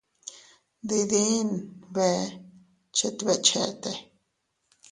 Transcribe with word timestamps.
Diidin 0.87 1.49
bee 1.93 2.21
chet 2.95 3.17
beʼe 3.25 3.35
chete. 3.47 3.91